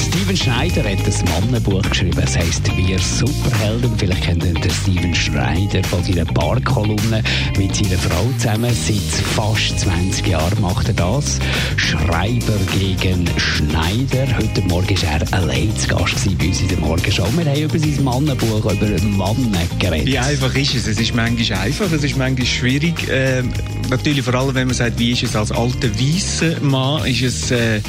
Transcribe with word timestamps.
Steven 0.00 0.36
Schneider 0.36 0.84
hat 0.84 0.98
ein 0.98 1.24
Mannenbuch 1.50 1.82
geschrieben. 1.82 2.20
Es 2.22 2.36
heisst 2.36 2.64
Wir 2.76 2.98
Superhelden. 2.98 3.96
Vielleicht 3.96 4.22
kennt 4.22 4.44
ihr 4.44 4.54
den 4.54 4.70
Steven 4.70 5.14
Schneider 5.14 5.82
von 5.84 6.02
seiner 6.04 6.24
Barkolumne 6.24 7.22
mit 7.56 7.74
seiner 7.74 7.98
Frau 7.98 8.26
zusammen. 8.38 8.70
Seit 8.74 9.24
fast 9.34 9.80
20 9.80 10.26
Jahren 10.26 10.60
macht 10.60 10.88
er 10.88 10.94
das. 10.94 11.38
Schreiber 11.76 12.58
gegen 12.78 13.26
Schneider. 13.38 14.26
Heute 14.36 14.60
Morgen 14.62 15.02
war 15.02 15.20
er 15.20 15.32
allein 15.32 15.76
zu 15.76 15.88
Gast 15.88 16.38
bei 16.38 16.46
uns 16.46 16.60
in 16.60 16.68
der 16.68 16.78
Morgenshow. 16.78 17.26
Wir 17.36 17.44
haben 17.44 17.60
über 17.60 17.78
sein 17.78 18.04
Mannenbuch, 18.04 18.72
über 18.72 19.02
Mannen 19.02 19.56
geredet. 19.78 20.06
Wie 20.06 20.18
einfach 20.18 20.54
ist 20.54 20.74
es? 20.74 20.86
Es 20.86 21.00
ist 21.00 21.14
manchmal 21.14 21.60
einfach, 21.60 21.90
es 21.90 22.04
ist 22.04 22.16
manchmal 22.16 22.46
schwierig. 22.46 23.08
Äh, 23.08 23.42
natürlich 23.90 24.24
vor 24.24 24.34
allem, 24.34 24.54
wenn 24.54 24.66
man 24.66 24.76
sagt, 24.76 24.98
wie 24.98 25.12
ist 25.12 25.22
es 25.22 25.34
als 25.34 25.50
alter 25.52 25.90
weißer 25.98 26.60
Mann, 26.60 27.04
ist 27.06 27.22
es... 27.22 27.50
Äh, 27.50 27.80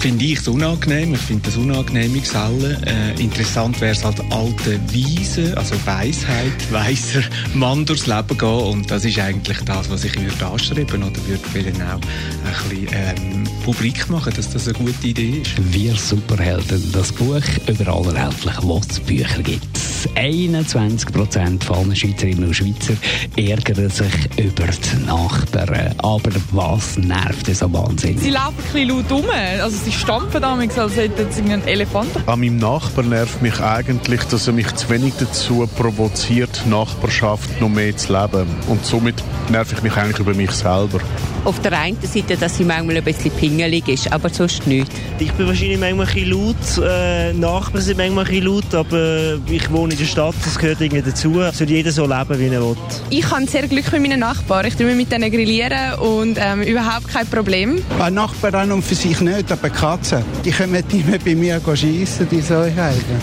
finde 0.00 0.24
ich 0.24 0.38
es 0.38 0.48
unangenehm. 0.48 1.12
Ich 1.12 1.20
finde 1.20 1.42
das 1.44 1.56
unangenehme 1.56 2.20
Gesellen. 2.20 2.82
Äh, 2.84 3.20
interessant 3.20 3.78
wäre 3.82 3.92
es 3.92 4.02
als 4.02 4.18
alte 4.30 4.80
Weise, 4.94 5.56
also 5.56 5.74
Weisheit, 5.84 6.52
weiser 6.72 7.22
Mann 7.54 7.84
durchs 7.84 8.06
Leben 8.06 8.38
gehen. 8.38 8.48
Und 8.48 8.90
das 8.90 9.04
ist 9.04 9.18
eigentlich 9.18 9.58
das, 9.60 9.90
was 9.90 10.04
ich 10.04 10.18
würde 10.18 10.46
anstreben 10.46 11.02
oder 11.02 11.26
würde 11.26 11.48
vielen 11.52 11.82
auch 11.82 12.00
ein 12.00 12.68
bisschen 12.70 12.88
ähm, 12.92 13.44
publik 13.64 14.08
machen, 14.08 14.32
dass 14.34 14.50
das 14.50 14.68
eine 14.68 14.78
gute 14.78 15.06
Idee 15.06 15.42
ist. 15.42 15.52
Wir 15.72 15.94
Superhelden, 15.94 16.92
das 16.92 17.12
Buch 17.12 17.42
überall 17.66 18.16
erhältlich, 18.16 18.54
wo 18.62 18.78
es 18.78 19.00
Bücher 19.00 19.42
gibt. 19.42 19.79
21 20.14 21.12
Prozent 21.12 21.64
von 21.64 21.94
Schweizerinnen 21.94 22.44
und 22.44 22.54
Schweizer 22.54 22.94
ärgern 23.36 23.90
sich 23.90 24.12
über 24.36 24.66
die 24.66 25.06
Nachbarn. 25.06 25.94
Aber 25.98 26.30
was 26.52 26.96
nervt 26.96 27.48
es 27.48 27.60
so 27.60 27.72
wahnsinnig? 27.72 28.20
Sie 28.20 28.30
laufen 28.30 28.54
ein 28.58 28.72
bisschen 28.72 28.88
laut 28.88 29.10
rum. 29.10 29.24
Also 29.60 29.76
sie 29.84 29.92
stampfen 29.92 30.42
damals, 30.42 30.78
als 30.78 30.96
hätten 30.96 31.30
sie 31.30 31.42
einen 31.42 31.66
Elefant. 31.66 32.10
An 32.26 32.40
meinem 32.40 32.56
Nachbar 32.56 33.04
nervt 33.04 33.42
mich 33.42 33.60
eigentlich, 33.60 34.22
dass 34.24 34.46
er 34.46 34.52
mich 34.52 34.74
zu 34.74 34.88
wenig 34.90 35.14
dazu 35.18 35.68
provoziert, 35.76 36.66
Nachbarschaft 36.66 37.60
noch 37.60 37.68
mehr 37.68 37.96
zu 37.96 38.12
leben. 38.12 38.46
Und 38.68 38.84
somit 38.84 39.22
nerv 39.50 39.72
ich 39.72 39.82
mich 39.82 39.96
eigentlich 39.96 40.18
über 40.18 40.34
mich 40.34 40.50
selber. 40.50 41.00
Auf 41.44 41.58
der 41.60 41.78
einen 41.78 41.96
Seite, 42.02 42.36
dass 42.36 42.58
sie 42.58 42.64
manchmal 42.64 42.98
ein 42.98 43.04
bisschen 43.04 43.30
pingelig 43.30 43.88
ist, 43.88 44.12
aber 44.12 44.28
sonst 44.28 44.66
nicht. 44.66 44.90
Ich 45.18 45.32
bin 45.32 45.46
wahrscheinlich 45.46 45.78
manchmal 45.78 46.06
ein 46.06 46.14
bisschen 46.14 46.30
laut, 46.30 46.90
äh, 46.90 47.32
Nachbarn 47.32 47.82
sind 47.82 47.96
manchmal 47.96 48.24
ein 48.24 48.30
bisschen 48.30 48.46
laut, 48.46 48.74
aber 48.74 49.38
ich 49.50 49.70
wohne 49.70 49.92
in 49.94 49.98
der 49.98 50.04
Stadt, 50.04 50.34
das 50.44 50.58
gehört 50.58 50.80
irgendwie 50.80 51.02
dazu. 51.02 51.40
Es 51.40 51.58
soll 51.58 51.70
jeder 51.70 51.92
so 51.92 52.06
leben, 52.06 52.38
wie 52.38 52.54
er 52.54 52.60
will. 52.60 52.76
Ich 53.08 53.30
habe 53.30 53.46
sehr 53.46 53.66
Glück 53.68 53.90
mit 53.92 54.02
meinen 54.02 54.20
Nachbarn. 54.20 54.66
Ich 54.66 54.76
tue 54.76 54.94
mit 54.94 55.10
denen 55.10 55.30
grillieren 55.30 55.94
und 56.00 56.38
ähm, 56.38 56.62
überhaupt 56.62 57.08
kein 57.08 57.26
Problem. 57.26 57.82
Ein 57.98 58.14
Nachbar 58.14 58.54
an 58.54 58.72
und 58.72 58.82
für 58.82 58.94
sich 58.94 59.20
nicht, 59.20 59.50
aber 59.50 59.70
Katzen, 59.70 60.22
die 60.44 60.50
kommen 60.50 60.72
nicht 60.72 61.08
mehr 61.08 61.18
bei 61.24 61.34
mir 61.34 61.60
schiessen, 61.74 62.28
die 62.30 62.40
Säuheiten. 62.40 63.16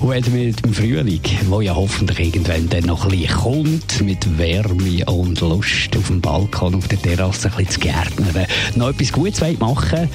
und 0.00 0.08
wenn 0.10 0.32
mit 0.32 0.64
dem 0.64 0.72
Frühling, 0.72 1.20
wo 1.48 1.60
ja 1.60 1.74
hoffentlich 1.74 2.20
irgendwann 2.20 2.68
dann 2.68 2.84
noch 2.84 3.04
ein 3.04 3.10
bisschen 3.10 3.36
kommt, 3.36 4.00
mit 4.02 4.38
Wärme 4.38 5.04
und 5.06 5.40
Lust 5.40 5.96
auf 5.96 6.06
dem 6.06 6.20
Balkon, 6.20 6.74
auf 6.74 6.86
der 6.88 7.00
Terrasse, 7.00 7.47
ein 7.50 7.56
bisschen 7.56 7.70
zu 7.70 7.80
gärtnern, 7.80 8.46
noch 8.76 8.88
etwas 8.88 9.12
Gutes 9.12 9.40
machen 9.58 10.08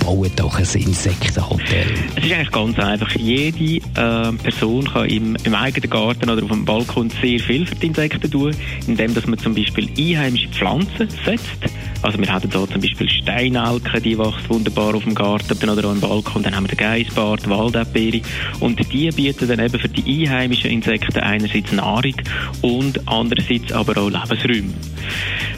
baut 0.00 0.32
doch 0.36 0.58
ein 0.58 0.64
Insektenhotel. 0.74 1.86
Es 2.16 2.24
ist 2.24 2.32
eigentlich 2.32 2.50
ganz 2.50 2.78
einfach. 2.78 3.10
Jede 3.16 3.76
äh, 3.76 4.32
Person 4.32 4.84
kann 4.84 5.08
im, 5.08 5.36
im, 5.44 5.54
eigenen 5.54 5.90
Garten 5.90 6.28
oder 6.28 6.42
auf 6.42 6.50
dem 6.50 6.64
Balkon 6.64 7.10
sehr 7.22 7.38
viel 7.38 7.66
für 7.66 7.74
die 7.74 7.86
Insekten 7.86 8.30
tun, 8.30 8.54
indem 8.86 9.14
dass 9.14 9.26
man 9.26 9.38
zum 9.38 9.54
Beispiel 9.54 9.88
einheimische 9.96 10.48
Pflanzen 10.48 11.08
setzt. 11.24 11.72
Also 12.02 12.18
wir 12.18 12.32
haben 12.32 12.50
hier 12.50 12.68
zum 12.68 12.80
Beispiel 12.80 13.08
Steinelke, 13.08 14.00
die 14.00 14.18
wächst 14.18 14.48
wunderbar 14.48 14.94
auf 14.94 15.04
dem 15.04 15.14
Garten 15.14 15.68
oder 15.68 15.88
auch 15.88 15.92
im 15.92 16.00
Balkon. 16.00 16.42
Dann 16.42 16.56
haben 16.56 16.64
wir 16.64 16.76
den 16.76 16.78
Geissbart, 16.78 17.48
Waldäpbeere 17.48 18.20
und 18.60 18.78
die 18.92 19.10
bieten 19.10 19.48
dann 19.48 19.60
eben 19.60 19.78
für 19.78 19.88
die 19.88 20.24
einheimischen 20.24 20.70
Insekten 20.70 21.20
einerseits 21.20 21.72
Nahrung 21.72 22.14
und 22.62 23.06
andererseits 23.06 23.72
aber 23.72 24.00
auch 24.00 24.10
Lebensräume. 24.10 24.74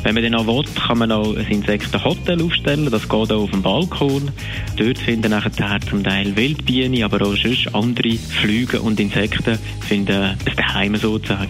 Wenn 0.02 0.14
man 0.14 0.24
dann 0.24 0.34
auch 0.34 0.46
will, 0.46 0.64
kann 0.74 0.98
man 0.98 1.12
auch 1.12 1.36
ein 1.36 1.46
Insektenhotel 1.46 2.42
aufstellen. 2.42 2.90
Das 2.90 3.08
geht 3.08 3.32
auch 3.32 3.44
auf 3.44 3.50
dem 3.50 3.62
Balkon. 3.62 4.31
Dort 4.76 4.98
finden 4.98 5.30
nachher 5.30 5.80
zum 5.88 6.02
Teil 6.02 6.34
Wildbienen, 6.36 7.02
aber 7.02 7.26
auch 7.26 7.36
sonst 7.36 7.74
andere 7.74 8.16
Flüge 8.16 8.80
und 8.80 8.98
Insekten 9.00 9.58
finden 9.80 10.22
ein 10.22 10.38
Daheim 10.56 10.96
sozusagen. 10.96 11.48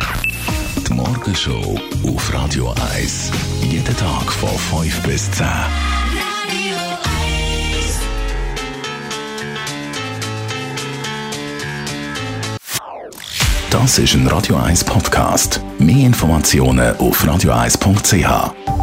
Die 0.88 0.92
Morgenshow 0.92 1.80
auf 2.06 2.34
Radio 2.34 2.74
1. 2.94 3.30
Jeden 3.70 3.96
Tag 3.96 4.32
von 4.32 4.82
5 4.82 5.02
bis 5.02 5.30
10. 5.30 5.46
Das 13.72 13.98
ist 13.98 14.14
ein 14.14 14.26
Radio 14.26 14.56
1 14.56 14.84
Podcast. 14.84 15.62
Mehr 15.78 16.06
Informationen 16.06 16.94
auf 16.98 17.24
radio1.ch. 17.24 18.81